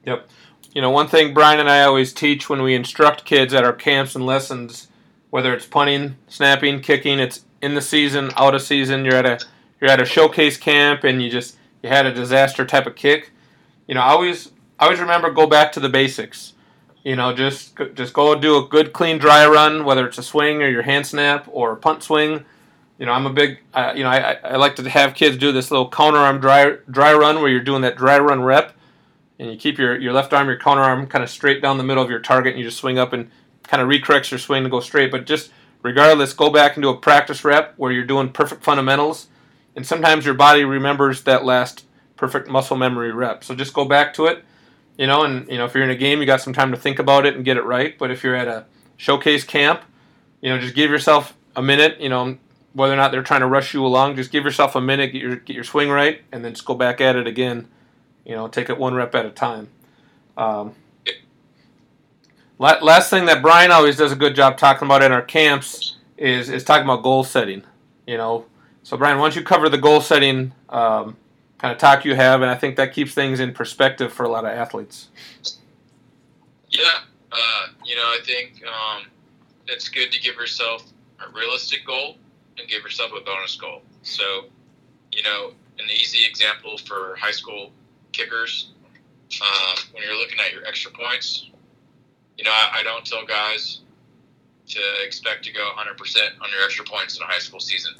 Yep. 0.05 0.27
You 0.73 0.81
know, 0.81 0.89
one 0.89 1.07
thing 1.07 1.33
Brian 1.33 1.59
and 1.59 1.69
I 1.69 1.83
always 1.83 2.13
teach 2.13 2.49
when 2.49 2.61
we 2.61 2.75
instruct 2.75 3.25
kids 3.25 3.53
at 3.53 3.63
our 3.63 3.73
camps 3.73 4.15
and 4.15 4.25
lessons, 4.25 4.89
whether 5.29 5.53
it's 5.53 5.65
punting, 5.65 6.17
snapping, 6.27 6.81
kicking, 6.81 7.19
it's 7.19 7.45
in 7.61 7.75
the 7.75 7.81
season, 7.81 8.31
out 8.35 8.55
of 8.55 8.61
season. 8.61 9.05
You're 9.05 9.15
at 9.15 9.25
a 9.25 9.45
you're 9.79 9.89
at 9.89 10.01
a 10.01 10.05
showcase 10.05 10.57
camp 10.57 11.03
and 11.03 11.21
you 11.21 11.29
just 11.29 11.55
you 11.81 11.89
had 11.89 12.05
a 12.05 12.13
disaster 12.13 12.65
type 12.65 12.87
of 12.87 12.95
kick. 12.95 13.31
You 13.87 13.95
know, 13.95 14.01
I 14.01 14.09
always 14.09 14.51
I 14.77 14.85
always 14.85 14.99
remember 14.99 15.31
go 15.31 15.47
back 15.47 15.71
to 15.73 15.79
the 15.79 15.89
basics. 15.89 16.53
You 17.03 17.15
know, 17.15 17.33
just 17.33 17.79
just 17.93 18.13
go 18.13 18.35
do 18.35 18.57
a 18.57 18.67
good 18.67 18.91
clean 18.91 19.17
dry 19.17 19.47
run, 19.47 19.85
whether 19.85 20.05
it's 20.05 20.17
a 20.17 20.23
swing 20.23 20.61
or 20.61 20.67
your 20.67 20.81
hand 20.81 21.07
snap 21.07 21.47
or 21.49 21.71
a 21.71 21.77
punt 21.77 22.03
swing 22.03 22.43
you 22.97 23.05
know, 23.05 23.11
I'm 23.11 23.25
a 23.25 23.33
big, 23.33 23.59
uh, 23.73 23.93
you 23.95 24.03
know, 24.03 24.09
I, 24.09 24.37
I 24.43 24.55
like 24.55 24.77
to 24.77 24.89
have 24.89 25.13
kids 25.13 25.37
do 25.37 25.51
this 25.51 25.69
little 25.69 25.89
counter 25.89 26.19
arm 26.19 26.39
dry 26.39 26.77
dry 26.89 27.13
run 27.13 27.41
where 27.41 27.49
you're 27.49 27.59
doing 27.61 27.81
that 27.81 27.97
dry 27.97 28.17
run 28.19 28.41
rep, 28.41 28.73
and 29.37 29.51
you 29.51 29.57
keep 29.57 29.77
your, 29.77 29.99
your 29.99 30.13
left 30.13 30.31
arm, 30.33 30.47
your 30.47 30.57
counter 30.57 30.81
arm 30.81 31.07
kind 31.07 31.23
of 31.23 31.29
straight 31.29 31.61
down 31.61 31.77
the 31.77 31.83
middle 31.83 32.03
of 32.03 32.09
your 32.09 32.19
target, 32.19 32.53
and 32.53 32.59
you 32.59 32.65
just 32.65 32.77
swing 32.77 32.97
up 32.97 33.11
and 33.11 33.29
kind 33.63 33.81
of 33.81 33.89
recorrects 33.89 34.31
your 34.31 34.39
swing 34.39 34.63
to 34.63 34.69
go 34.69 34.79
straight. 34.79 35.11
But 35.11 35.25
just 35.25 35.51
regardless, 35.81 36.33
go 36.33 36.49
back 36.49 36.75
and 36.75 36.83
do 36.83 36.89
a 36.89 36.97
practice 36.97 37.43
rep 37.43 37.73
where 37.77 37.91
you're 37.91 38.05
doing 38.05 38.29
perfect 38.29 38.63
fundamentals, 38.63 39.27
and 39.75 39.85
sometimes 39.85 40.25
your 40.25 40.35
body 40.35 40.63
remembers 40.63 41.23
that 41.23 41.43
last 41.43 41.85
perfect 42.15 42.47
muscle 42.47 42.77
memory 42.77 43.11
rep. 43.11 43.43
So 43.43 43.55
just 43.55 43.73
go 43.73 43.83
back 43.83 44.13
to 44.13 44.27
it, 44.27 44.45
you 44.97 45.07
know, 45.07 45.23
and 45.23 45.49
you 45.49 45.57
know 45.57 45.65
if 45.65 45.73
you're 45.73 45.83
in 45.83 45.89
a 45.89 45.95
game, 45.95 46.21
you 46.21 46.25
got 46.25 46.39
some 46.39 46.53
time 46.53 46.71
to 46.71 46.77
think 46.77 46.99
about 46.99 47.25
it 47.25 47.35
and 47.35 47.43
get 47.43 47.57
it 47.57 47.63
right. 47.63 47.97
But 47.97 48.09
if 48.09 48.23
you're 48.23 48.35
at 48.35 48.47
a 48.47 48.65
showcase 48.95 49.43
camp, 49.43 49.81
you 50.39 50.49
know, 50.49 50.57
just 50.59 50.75
give 50.75 50.89
yourself 50.89 51.35
a 51.57 51.61
minute, 51.61 51.99
you 51.99 52.07
know, 52.07 52.37
whether 52.75 52.93
or 52.93 52.97
not 52.97 53.11
they're 53.11 53.23
trying 53.23 53.39
to 53.39 53.47
rush 53.47 53.73
you 53.73 53.85
along, 53.85 54.17
just 54.17 54.31
give 54.31 54.43
yourself 54.43 54.75
a 54.75 54.81
minute, 54.81 55.13
get 55.13 55.21
your 55.21 55.37
get 55.37 55.55
your 55.55 55.63
swing 55.63 55.89
right, 55.89 56.21
and 56.31 56.43
then 56.43 56.53
just 56.53 56.65
go 56.65 56.75
back 56.75 56.99
at 56.99 57.15
it 57.15 57.25
again. 57.25 57.69
You 58.25 58.35
know, 58.35 58.47
take 58.47 58.69
it 58.69 58.77
one 58.77 58.93
rep 58.93 59.15
at 59.15 59.25
a 59.25 59.31
time. 59.31 59.69
Um, 60.35 60.75
last 62.59 63.09
thing 63.09 63.25
that 63.25 63.41
Brian 63.41 63.71
always 63.71 63.95
does 63.95 64.11
a 64.11 64.15
good 64.15 64.35
job 64.35 64.57
talking 64.57 64.85
about 64.87 65.01
in 65.01 65.13
our 65.13 65.21
camps 65.21 65.95
is 66.17 66.49
is 66.49 66.65
talking 66.65 66.83
about 66.83 67.01
goal 67.01 67.23
setting. 67.23 67.63
You 68.05 68.17
know, 68.17 68.45
so 68.83 68.97
Brian, 68.97 69.19
once 69.19 69.37
you 69.37 69.41
cover 69.41 69.69
the 69.69 69.77
goal 69.77 70.01
setting 70.01 70.51
um, 70.67 71.15
kind 71.57 71.71
of 71.71 71.77
talk 71.77 72.03
you 72.03 72.13
have, 72.13 72.41
and 72.41 72.51
I 72.51 72.55
think 72.55 72.75
that 72.75 72.93
keeps 72.93 73.13
things 73.13 73.39
in 73.39 73.53
perspective 73.53 74.11
for 74.11 74.23
a 74.23 74.29
lot 74.29 74.43
of 74.43 74.51
athletes. 74.51 75.07
Yeah, 76.69 76.83
uh, 77.31 77.67
you 77.85 77.95
know, 77.95 78.01
I 78.01 78.19
think 78.25 78.61
um, 78.67 79.05
it's 79.65 79.87
good 79.87 80.11
to 80.11 80.19
give 80.19 80.35
yourself 80.35 80.83
a 81.25 81.31
realistic 81.31 81.85
goal 81.85 82.17
and 82.57 82.67
give 82.67 82.83
yourself 82.83 83.11
a 83.17 83.23
bonus 83.23 83.55
goal. 83.55 83.81
So, 84.03 84.45
you 85.11 85.23
know, 85.23 85.51
an 85.79 85.85
easy 85.89 86.25
example 86.25 86.77
for 86.77 87.15
high 87.19 87.31
school 87.31 87.71
kickers, 88.11 88.71
um, 89.41 89.77
when 89.91 90.03
you're 90.03 90.17
looking 90.17 90.39
at 90.39 90.53
your 90.53 90.65
extra 90.65 90.91
points, 90.91 91.49
you 92.37 92.43
know, 92.43 92.51
I, 92.51 92.79
I 92.79 92.83
don't 92.83 93.05
tell 93.05 93.25
guys 93.25 93.81
to 94.67 94.81
expect 95.05 95.45
to 95.45 95.53
go 95.53 95.71
100% 95.77 96.17
on 96.41 96.49
your 96.51 96.63
extra 96.63 96.85
points 96.85 97.17
in 97.17 97.23
a 97.23 97.25
high 97.25 97.39
school 97.39 97.59
season. 97.59 97.93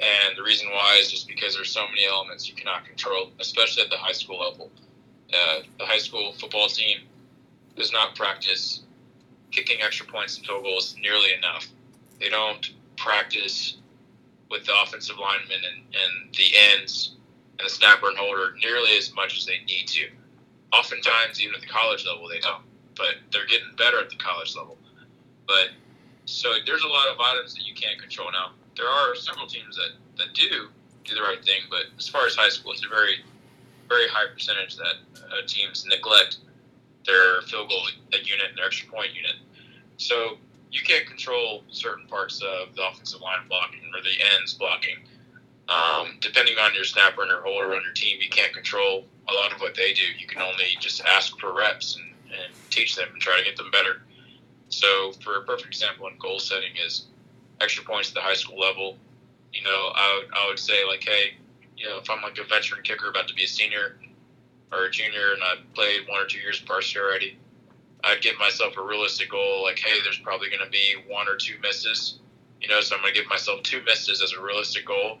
And 0.00 0.36
the 0.36 0.42
reason 0.42 0.68
why 0.70 0.98
is 1.00 1.10
just 1.10 1.26
because 1.26 1.54
there's 1.54 1.72
so 1.72 1.86
many 1.88 2.06
elements 2.06 2.48
you 2.48 2.54
cannot 2.54 2.84
control, 2.84 3.32
especially 3.40 3.82
at 3.82 3.90
the 3.90 3.96
high 3.96 4.12
school 4.12 4.38
level. 4.38 4.70
Uh, 5.32 5.60
the 5.78 5.84
high 5.84 5.98
school 5.98 6.34
football 6.38 6.68
team 6.68 6.98
does 7.76 7.92
not 7.92 8.14
practice 8.14 8.82
kicking 9.50 9.80
extra 9.82 10.06
points 10.06 10.36
and 10.36 10.46
field 10.46 10.62
goals 10.62 10.94
nearly 11.00 11.34
enough. 11.34 11.66
They 12.20 12.28
don't 12.28 12.70
practice 12.98 13.78
with 14.50 14.64
the 14.64 14.72
offensive 14.82 15.16
linemen 15.18 15.58
and, 15.64 15.82
and 15.94 16.34
the 16.34 16.46
ends 16.72 17.16
and 17.58 17.66
the 17.66 17.70
snapper 17.70 18.08
and 18.08 18.16
holder 18.16 18.54
nearly 18.62 18.96
as 18.96 19.12
much 19.14 19.36
as 19.36 19.46
they 19.46 19.58
need 19.66 19.86
to. 19.88 20.08
Oftentimes, 20.72 21.40
even 21.40 21.54
at 21.54 21.60
the 21.60 21.66
college 21.66 22.06
level, 22.06 22.28
they 22.28 22.40
don't. 22.40 22.62
But 22.96 23.16
they're 23.32 23.46
getting 23.46 23.74
better 23.76 24.00
at 24.00 24.10
the 24.10 24.16
college 24.16 24.54
level. 24.56 24.76
But 25.46 25.70
so 26.26 26.52
there's 26.66 26.82
a 26.82 26.88
lot 26.88 27.08
of 27.08 27.18
items 27.20 27.54
that 27.54 27.66
you 27.66 27.74
can't 27.74 27.98
control. 27.98 28.30
Now, 28.32 28.52
there 28.76 28.88
are 28.88 29.14
several 29.14 29.46
teams 29.46 29.76
that, 29.76 29.90
that 30.18 30.34
do 30.34 30.68
do 31.04 31.14
the 31.14 31.22
right 31.22 31.42
thing, 31.42 31.62
but 31.70 31.86
as 31.96 32.06
far 32.06 32.26
as 32.26 32.34
high 32.34 32.50
school, 32.50 32.72
it's 32.72 32.84
a 32.84 32.88
very, 32.88 33.24
very 33.88 34.06
high 34.08 34.30
percentage 34.32 34.76
that 34.76 34.96
uh, 35.16 35.46
teams 35.46 35.86
neglect 35.88 36.38
their 37.06 37.40
field 37.42 37.70
goal 37.70 37.82
unit 38.12 38.48
and 38.50 38.58
their 38.58 38.66
extra 38.66 38.90
point 38.90 39.14
unit. 39.14 39.36
So 39.96 40.36
you 40.70 40.80
can't 40.82 41.06
control 41.06 41.62
certain 41.70 42.06
parts 42.06 42.42
of 42.42 42.74
the 42.74 42.86
offensive 42.86 43.20
line 43.20 43.46
blocking 43.48 43.80
or 43.94 44.02
the 44.02 44.36
ends 44.36 44.54
blocking. 44.54 44.96
Um, 45.68 46.16
depending 46.20 46.56
on 46.58 46.74
your 46.74 46.84
snapper 46.84 47.22
and 47.22 47.30
your 47.30 47.42
holder 47.42 47.74
on 47.74 47.82
your 47.82 47.92
team, 47.92 48.18
you 48.20 48.30
can't 48.30 48.52
control 48.52 49.04
a 49.28 49.32
lot 49.32 49.52
of 49.52 49.60
what 49.60 49.74
they 49.74 49.92
do. 49.92 50.02
You 50.18 50.26
can 50.26 50.40
only 50.40 50.64
just 50.80 51.02
ask 51.04 51.38
for 51.38 51.54
reps 51.54 51.96
and, 51.96 52.06
and 52.32 52.52
teach 52.70 52.96
them 52.96 53.08
and 53.12 53.20
try 53.20 53.38
to 53.38 53.44
get 53.44 53.56
them 53.56 53.70
better. 53.70 54.02
So, 54.70 55.12
for 55.22 55.36
a 55.36 55.42
perfect 55.42 55.68
example 55.68 56.08
in 56.08 56.18
goal 56.18 56.38
setting 56.38 56.72
is 56.84 57.06
extra 57.60 57.84
points 57.84 58.10
at 58.10 58.14
the 58.14 58.20
high 58.20 58.34
school 58.34 58.58
level. 58.58 58.96
You 59.52 59.62
know, 59.62 59.92
I 59.94 60.20
would, 60.22 60.34
I 60.34 60.48
would 60.48 60.58
say 60.58 60.84
like, 60.86 61.04
hey, 61.04 61.34
you 61.76 61.86
know, 61.86 61.98
if 61.98 62.10
I'm 62.10 62.22
like 62.22 62.38
a 62.38 62.44
veteran 62.44 62.82
kicker 62.82 63.08
about 63.08 63.28
to 63.28 63.34
be 63.34 63.44
a 63.44 63.48
senior 63.48 63.98
or 64.72 64.84
a 64.84 64.90
junior 64.90 65.32
and 65.32 65.42
I've 65.42 65.74
played 65.74 66.08
one 66.08 66.20
or 66.20 66.26
two 66.26 66.38
years 66.38 66.60
of 66.60 66.66
varsity 66.66 67.00
already, 67.00 67.38
I'd 68.04 68.22
give 68.22 68.38
myself 68.38 68.76
a 68.76 68.82
realistic 68.82 69.30
goal 69.30 69.62
like, 69.62 69.78
hey, 69.78 69.98
there's 70.04 70.18
probably 70.18 70.48
going 70.48 70.64
to 70.64 70.70
be 70.70 70.94
one 71.08 71.28
or 71.28 71.36
two 71.36 71.54
misses. 71.62 72.18
You 72.60 72.68
know, 72.68 72.80
so 72.80 72.96
I'm 72.96 73.02
going 73.02 73.14
to 73.14 73.20
give 73.20 73.28
myself 73.28 73.62
two 73.62 73.82
misses 73.82 74.22
as 74.22 74.32
a 74.32 74.40
realistic 74.40 74.86
goal, 74.86 75.18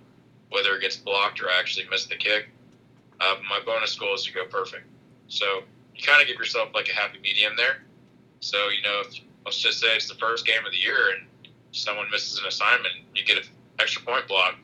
whether 0.50 0.74
it 0.76 0.80
gets 0.80 0.96
blocked 0.96 1.40
or 1.40 1.48
I 1.48 1.58
actually 1.58 1.86
miss 1.90 2.06
the 2.06 2.16
kick. 2.16 2.48
Uh, 3.20 3.36
my 3.48 3.60
bonus 3.64 3.96
goal 3.96 4.14
is 4.14 4.24
to 4.24 4.32
go 4.32 4.44
perfect. 4.46 4.86
So 5.26 5.62
you 5.94 6.02
kind 6.02 6.22
of 6.22 6.28
give 6.28 6.36
yourself 6.36 6.70
like 6.74 6.88
a 6.88 6.94
happy 6.94 7.18
medium 7.18 7.54
there. 7.56 7.82
So, 8.40 8.68
you 8.68 8.82
know, 8.82 9.02
if, 9.04 9.20
let's 9.44 9.58
just 9.58 9.80
say 9.80 9.88
it's 9.96 10.08
the 10.08 10.14
first 10.14 10.46
game 10.46 10.64
of 10.64 10.72
the 10.72 10.78
year 10.78 11.16
and 11.16 11.26
someone 11.72 12.08
misses 12.10 12.38
an 12.38 12.46
assignment, 12.46 12.94
you 13.14 13.24
get 13.24 13.38
an 13.38 13.44
extra 13.80 14.02
point 14.02 14.28
block. 14.28 14.56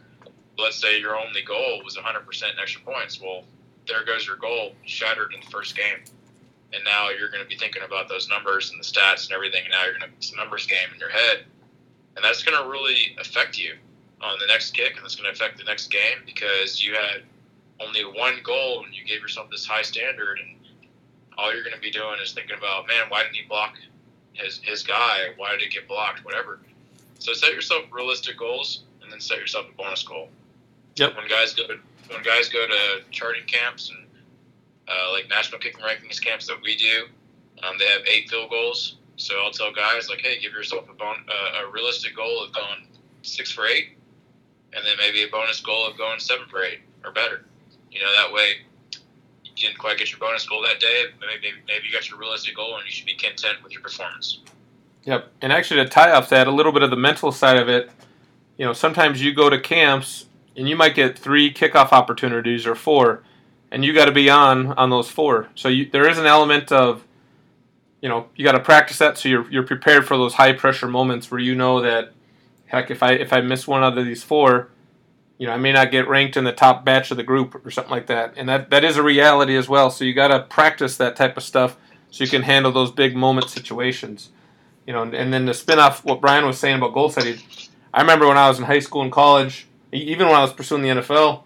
Let's 0.56 0.80
say 0.80 1.00
your 1.00 1.18
only 1.18 1.42
goal 1.42 1.82
was 1.84 1.96
100% 1.96 2.42
extra 2.60 2.80
points. 2.82 3.20
Well, 3.20 3.42
there 3.88 4.04
goes 4.04 4.24
your 4.24 4.36
goal 4.36 4.72
shattered 4.84 5.34
in 5.34 5.40
the 5.40 5.46
first 5.46 5.76
game 5.76 5.98
and 6.74 6.84
now 6.84 7.10
you're 7.10 7.30
going 7.30 7.42
to 7.42 7.48
be 7.48 7.56
thinking 7.56 7.82
about 7.82 8.08
those 8.08 8.28
numbers 8.28 8.70
and 8.70 8.80
the 8.80 8.84
stats 8.84 9.26
and 9.26 9.34
everything. 9.34 9.62
And 9.64 9.72
now 9.72 9.84
you're 9.84 9.98
going 9.98 10.10
to 10.10 10.16
it's 10.16 10.32
a 10.32 10.36
numbers 10.36 10.66
game 10.66 10.88
in 10.92 11.00
your 11.00 11.10
head, 11.10 11.44
and 12.16 12.24
that's 12.24 12.42
going 12.42 12.60
to 12.60 12.68
really 12.68 13.16
affect 13.20 13.58
you 13.58 13.74
on 14.20 14.38
the 14.40 14.46
next 14.46 14.72
kick, 14.72 14.96
and 14.96 15.04
it's 15.04 15.16
going 15.16 15.26
to 15.26 15.32
affect 15.32 15.58
the 15.58 15.64
next 15.64 15.88
game 15.88 16.18
because 16.26 16.84
you 16.84 16.94
had 16.94 17.22
only 17.80 18.04
one 18.04 18.34
goal 18.42 18.84
and 18.84 18.94
you 18.94 19.04
gave 19.04 19.20
yourself 19.20 19.50
this 19.50 19.66
high 19.66 19.82
standard, 19.82 20.38
and 20.38 20.56
all 21.36 21.52
you're 21.52 21.64
going 21.64 21.74
to 21.74 21.80
be 21.80 21.90
doing 21.90 22.18
is 22.22 22.32
thinking 22.32 22.56
about, 22.56 22.86
man, 22.86 23.04
why 23.08 23.22
didn't 23.22 23.34
he 23.34 23.42
block 23.48 23.76
his 24.32 24.60
his 24.62 24.82
guy? 24.82 25.28
Why 25.36 25.52
did 25.52 25.62
it 25.62 25.72
get 25.72 25.88
blocked? 25.88 26.24
Whatever. 26.24 26.60
So 27.18 27.32
set 27.32 27.52
yourself 27.52 27.84
realistic 27.90 28.38
goals, 28.38 28.84
and 29.02 29.10
then 29.10 29.20
set 29.20 29.38
yourself 29.38 29.66
a 29.72 29.76
bonus 29.76 30.02
goal. 30.02 30.28
Yep. 30.96 31.16
When 31.16 31.28
guys 31.28 31.54
go 31.54 31.64
when 32.08 32.22
guys 32.22 32.48
go 32.48 32.66
to 32.66 33.02
charting 33.10 33.44
camps 33.46 33.90
and 33.90 34.06
uh, 34.88 35.12
like 35.12 35.28
national 35.28 35.60
kicking 35.60 35.80
rankings 35.80 36.20
camps 36.20 36.46
that 36.46 36.56
we 36.62 36.76
do. 36.76 37.06
Um, 37.62 37.76
they 37.78 37.86
have 37.86 38.02
eight 38.06 38.28
field 38.28 38.50
goals. 38.50 38.96
So 39.16 39.34
I'll 39.42 39.52
tell 39.52 39.72
guys 39.72 40.08
like, 40.08 40.20
hey, 40.20 40.40
give 40.40 40.52
yourself 40.52 40.88
a, 40.90 40.94
bon- 40.94 41.24
uh, 41.28 41.66
a 41.66 41.70
realistic 41.70 42.16
goal 42.16 42.42
of 42.42 42.52
going 42.52 42.86
six 43.22 43.50
for 43.52 43.66
eight, 43.66 43.96
and 44.72 44.84
then 44.84 44.96
maybe 44.98 45.22
a 45.22 45.28
bonus 45.28 45.60
goal 45.60 45.86
of 45.86 45.96
going 45.96 46.18
seven 46.18 46.46
for 46.48 46.62
eight 46.62 46.80
or 47.04 47.12
better. 47.12 47.44
You 47.90 48.00
know, 48.00 48.12
that 48.16 48.32
way 48.32 48.54
you 49.44 49.68
didn't 49.68 49.78
quite 49.78 49.98
get 49.98 50.10
your 50.10 50.18
bonus 50.18 50.46
goal 50.46 50.62
that 50.62 50.80
day. 50.80 51.04
Maybe 51.20 51.54
maybe 51.68 51.86
you 51.86 51.92
got 51.92 52.10
your 52.10 52.18
realistic 52.18 52.56
goal, 52.56 52.76
and 52.76 52.84
you 52.84 52.90
should 52.90 53.06
be 53.06 53.14
content 53.14 53.58
with 53.62 53.72
your 53.72 53.82
performance. 53.82 54.40
Yep, 55.04 55.30
and 55.42 55.52
actually 55.52 55.82
to 55.84 55.88
tie 55.88 56.10
off 56.10 56.28
that, 56.30 56.46
a 56.46 56.50
little 56.50 56.72
bit 56.72 56.82
of 56.82 56.90
the 56.90 56.96
mental 56.96 57.30
side 57.30 57.56
of 57.56 57.68
it. 57.68 57.90
You 58.56 58.64
know, 58.64 58.72
sometimes 58.72 59.22
you 59.22 59.34
go 59.34 59.50
to 59.50 59.60
camps 59.60 60.26
and 60.56 60.68
you 60.68 60.76
might 60.76 60.94
get 60.94 61.18
three 61.18 61.52
kickoff 61.52 61.92
opportunities 61.92 62.66
or 62.66 62.74
four 62.74 63.22
and 63.74 63.84
you 63.84 63.92
got 63.92 64.04
to 64.04 64.12
be 64.12 64.30
on 64.30 64.68
on 64.74 64.88
those 64.88 65.10
four. 65.10 65.48
So 65.56 65.68
you, 65.68 65.90
there 65.90 66.08
is 66.08 66.16
an 66.16 66.26
element 66.26 66.70
of, 66.70 67.04
you 68.00 68.08
know, 68.08 68.28
you 68.36 68.44
got 68.44 68.52
to 68.52 68.60
practice 68.60 68.98
that 68.98 69.18
so 69.18 69.28
you're 69.28 69.50
you're 69.50 69.64
prepared 69.64 70.06
for 70.06 70.16
those 70.16 70.34
high 70.34 70.52
pressure 70.52 70.86
moments 70.86 71.28
where 71.28 71.40
you 71.40 71.56
know 71.56 71.80
that, 71.80 72.12
heck, 72.66 72.92
if 72.92 73.02
I 73.02 73.14
if 73.14 73.32
I 73.32 73.40
miss 73.40 73.66
one 73.66 73.82
out 73.82 73.98
of 73.98 74.06
these 74.06 74.22
four, 74.22 74.68
you 75.38 75.48
know, 75.48 75.52
I 75.52 75.56
may 75.56 75.72
not 75.72 75.90
get 75.90 76.06
ranked 76.06 76.36
in 76.36 76.44
the 76.44 76.52
top 76.52 76.84
batch 76.84 77.10
of 77.10 77.16
the 77.16 77.24
group 77.24 77.66
or 77.66 77.70
something 77.72 77.90
like 77.90 78.06
that, 78.06 78.34
and 78.36 78.48
that 78.48 78.70
that 78.70 78.84
is 78.84 78.96
a 78.96 79.02
reality 79.02 79.56
as 79.56 79.68
well. 79.68 79.90
So 79.90 80.04
you 80.04 80.14
got 80.14 80.28
to 80.28 80.40
practice 80.44 80.96
that 80.98 81.16
type 81.16 81.36
of 81.36 81.42
stuff 81.42 81.76
so 82.12 82.22
you 82.22 82.30
can 82.30 82.42
handle 82.42 82.70
those 82.70 82.92
big 82.92 83.16
moment 83.16 83.50
situations. 83.50 84.30
You 84.86 84.92
know, 84.92 85.02
and, 85.02 85.14
and 85.14 85.32
then 85.32 85.46
to 85.46 85.54
spin 85.54 85.80
off 85.80 86.04
what 86.04 86.20
Brian 86.20 86.46
was 86.46 86.60
saying 86.60 86.76
about 86.76 86.94
goal 86.94 87.10
setting, 87.10 87.40
I 87.92 88.02
remember 88.02 88.28
when 88.28 88.38
I 88.38 88.48
was 88.48 88.58
in 88.58 88.66
high 88.66 88.78
school 88.78 89.02
and 89.02 89.10
college, 89.10 89.66
even 89.90 90.28
when 90.28 90.36
I 90.36 90.42
was 90.42 90.52
pursuing 90.52 90.82
the 90.82 90.90
NFL 90.90 91.42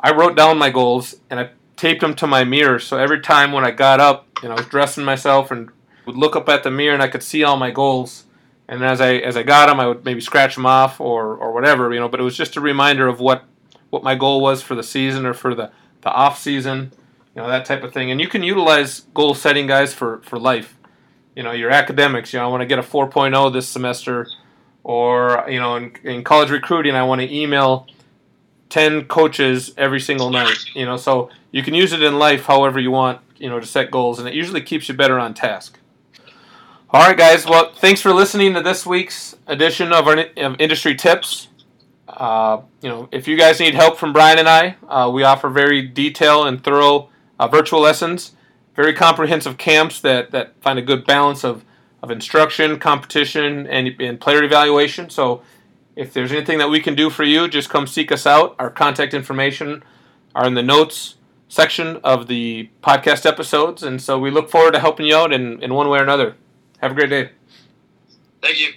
I 0.00 0.12
wrote 0.12 0.36
down 0.36 0.58
my 0.58 0.70
goals 0.70 1.16
and 1.28 1.38
I 1.38 1.50
taped 1.76 2.00
them 2.00 2.14
to 2.16 2.26
my 2.26 2.44
mirror. 2.44 2.78
So 2.78 2.96
every 2.96 3.20
time 3.20 3.52
when 3.52 3.64
I 3.64 3.70
got 3.70 4.00
up 4.00 4.26
and 4.42 4.52
I 4.52 4.56
was 4.56 4.66
dressing 4.66 5.04
myself 5.04 5.50
and 5.50 5.70
would 6.06 6.16
look 6.16 6.34
up 6.34 6.48
at 6.48 6.62
the 6.62 6.70
mirror 6.70 6.94
and 6.94 7.02
I 7.02 7.08
could 7.08 7.22
see 7.22 7.44
all 7.44 7.56
my 7.56 7.70
goals. 7.70 8.24
And 8.68 8.84
as 8.84 9.00
I 9.00 9.14
as 9.14 9.36
I 9.36 9.42
got 9.42 9.66
them, 9.66 9.80
I 9.80 9.86
would 9.86 10.04
maybe 10.04 10.20
scratch 10.20 10.54
them 10.54 10.66
off 10.66 11.00
or, 11.00 11.36
or 11.36 11.52
whatever, 11.52 11.92
you 11.92 11.98
know. 11.98 12.08
But 12.08 12.20
it 12.20 12.22
was 12.22 12.36
just 12.36 12.56
a 12.56 12.60
reminder 12.60 13.08
of 13.08 13.18
what 13.18 13.44
what 13.90 14.04
my 14.04 14.14
goal 14.14 14.40
was 14.40 14.62
for 14.62 14.74
the 14.74 14.82
season 14.82 15.26
or 15.26 15.34
for 15.34 15.54
the, 15.54 15.70
the 16.02 16.10
off 16.10 16.38
season, 16.38 16.92
you 17.34 17.42
know, 17.42 17.48
that 17.48 17.64
type 17.64 17.82
of 17.82 17.92
thing. 17.92 18.10
And 18.10 18.20
you 18.20 18.28
can 18.28 18.42
utilize 18.42 19.00
goal 19.14 19.34
setting, 19.34 19.66
guys, 19.66 19.92
for, 19.92 20.20
for 20.22 20.38
life. 20.38 20.78
You 21.34 21.42
know, 21.42 21.52
your 21.52 21.70
academics. 21.70 22.32
You 22.32 22.38
know, 22.38 22.46
I 22.46 22.48
want 22.48 22.60
to 22.62 22.66
get 22.66 22.78
a 22.78 22.82
4.0 22.82 23.52
this 23.52 23.68
semester, 23.68 24.28
or 24.82 25.44
you 25.48 25.60
know, 25.60 25.76
in, 25.76 25.94
in 26.02 26.24
college 26.24 26.50
recruiting, 26.50 26.94
I 26.94 27.02
want 27.02 27.20
to 27.20 27.32
email 27.32 27.86
10 28.70 29.04
coaches 29.04 29.72
every 29.76 30.00
single 30.00 30.30
night 30.30 30.58
you 30.74 30.84
know 30.84 30.96
so 30.96 31.28
you 31.52 31.62
can 31.62 31.74
use 31.74 31.92
it 31.92 32.02
in 32.02 32.18
life 32.18 32.44
however 32.44 32.78
you 32.80 32.90
want 32.90 33.20
you 33.36 33.48
know 33.48 33.60
to 33.60 33.66
set 33.66 33.90
goals 33.90 34.18
and 34.18 34.28
it 34.28 34.34
usually 34.34 34.60
keeps 34.60 34.88
you 34.88 34.94
better 34.94 35.18
on 35.18 35.34
task. 35.34 35.78
All 36.90 37.06
right 37.06 37.16
guys 37.16 37.46
well 37.46 37.72
thanks 37.74 38.00
for 38.00 38.12
listening 38.12 38.54
to 38.54 38.62
this 38.62 38.86
week's 38.86 39.36
edition 39.46 39.92
of 39.92 40.06
our 40.06 40.24
of 40.36 40.60
industry 40.60 40.94
tips. 40.94 41.48
Uh, 42.08 42.62
you 42.80 42.88
know 42.88 43.08
if 43.12 43.28
you 43.28 43.36
guys 43.36 43.60
need 43.60 43.74
help 43.74 43.96
from 43.96 44.12
brian 44.12 44.36
and 44.36 44.48
i 44.48 44.74
uh, 44.88 45.08
we 45.08 45.22
offer 45.22 45.48
very 45.48 45.80
detailed 45.80 46.48
and 46.48 46.64
thorough 46.64 47.08
uh, 47.38 47.46
virtual 47.46 47.80
lessons 47.80 48.32
very 48.80 48.94
comprehensive 48.94 49.58
camps 49.58 50.00
that, 50.00 50.30
that 50.30 50.54
find 50.62 50.78
a 50.78 50.82
good 50.82 51.04
balance 51.04 51.44
of, 51.44 51.64
of 52.02 52.10
instruction 52.10 52.78
competition 52.78 53.66
and, 53.66 54.00
and 54.00 54.20
player 54.20 54.42
evaluation. 54.42 55.10
So 55.10 55.42
if 55.96 56.12
there's 56.12 56.32
anything 56.32 56.58
that 56.58 56.70
we 56.70 56.80
can 56.80 56.94
do 56.94 57.10
for 57.10 57.24
you, 57.24 57.48
just 57.48 57.68
come 57.68 57.86
seek 57.86 58.12
us 58.12 58.26
out. 58.26 58.54
Our 58.58 58.70
contact 58.70 59.12
information 59.14 59.82
are 60.34 60.46
in 60.46 60.54
the 60.54 60.62
notes 60.62 61.16
section 61.48 61.96
of 62.04 62.28
the 62.28 62.70
podcast 62.82 63.26
episodes, 63.26 63.82
and 63.82 64.00
so 64.00 64.18
we 64.18 64.30
look 64.30 64.50
forward 64.50 64.72
to 64.72 64.80
helping 64.80 65.06
you 65.06 65.16
out 65.16 65.32
in, 65.32 65.62
in 65.62 65.74
one 65.74 65.88
way 65.88 65.98
or 65.98 66.02
another. 66.02 66.36
Have 66.78 66.92
a 66.92 66.94
great 66.94 67.10
day. 67.10 67.30
Thank 68.40 68.60
you. 68.60 68.72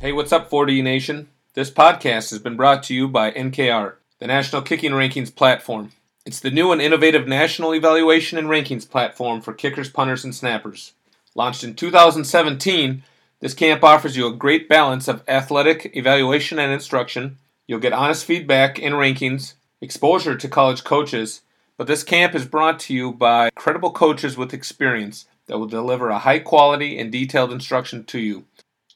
Hey, 0.00 0.12
what's 0.12 0.32
up, 0.32 0.50
4D 0.50 0.82
Nation? 0.82 1.28
This 1.54 1.70
podcast 1.70 2.30
has 2.30 2.38
been 2.38 2.56
brought 2.56 2.82
to 2.84 2.94
you 2.94 3.08
by 3.08 3.30
NKR, 3.30 3.94
the 4.18 4.26
National 4.26 4.62
Kicking 4.62 4.92
Rankings 4.92 5.34
platform. 5.34 5.92
It's 6.26 6.40
the 6.40 6.50
new 6.50 6.72
and 6.72 6.82
innovative 6.82 7.26
national 7.26 7.74
evaluation 7.74 8.36
and 8.36 8.48
rankings 8.48 8.88
platform 8.88 9.40
for 9.40 9.54
kickers, 9.54 9.88
punters, 9.88 10.24
and 10.24 10.34
snappers. 10.34 10.92
Launched 11.34 11.64
in 11.64 11.74
2017, 11.74 13.02
this 13.40 13.54
camp 13.54 13.84
offers 13.84 14.16
you 14.16 14.26
a 14.26 14.32
great 14.32 14.68
balance 14.68 15.06
of 15.06 15.22
athletic 15.28 15.92
evaluation 15.94 16.58
and 16.58 16.72
instruction. 16.72 17.38
You'll 17.66 17.78
get 17.78 17.92
honest 17.92 18.24
feedback 18.24 18.82
and 18.82 18.94
rankings, 18.94 19.54
exposure 19.80 20.36
to 20.36 20.48
college 20.48 20.82
coaches, 20.82 21.42
but 21.76 21.86
this 21.86 22.02
camp 22.02 22.34
is 22.34 22.44
brought 22.44 22.80
to 22.80 22.94
you 22.94 23.12
by 23.12 23.50
credible 23.54 23.92
coaches 23.92 24.36
with 24.36 24.52
experience 24.52 25.26
that 25.46 25.58
will 25.58 25.66
deliver 25.66 26.08
a 26.08 26.18
high 26.18 26.40
quality 26.40 26.98
and 26.98 27.12
detailed 27.12 27.52
instruction 27.52 28.04
to 28.04 28.18
you. 28.18 28.44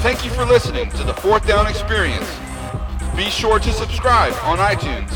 Thank 0.00 0.24
you 0.24 0.30
for 0.30 0.46
listening 0.46 0.88
to 0.92 1.04
the 1.04 1.12
Fourth 1.12 1.46
Down 1.46 1.66
Experience. 1.66 2.34
Be 3.14 3.24
sure 3.24 3.58
to 3.58 3.72
subscribe 3.74 4.32
on 4.44 4.56
iTunes. 4.56 5.10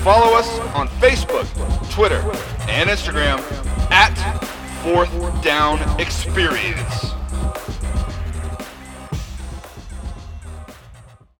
Follow 0.00 0.36
us 0.36 0.58
on 0.74 0.88
Facebook, 0.98 1.46
Twitter, 1.92 2.18
and 2.68 2.90
Instagram 2.90 3.38
at 3.92 4.16
Fourth 4.82 5.12
Down 5.44 5.78
Experience. 6.00 7.05